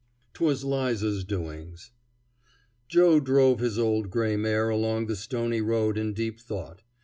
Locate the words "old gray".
3.77-4.35